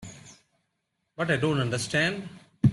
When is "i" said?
1.29-1.37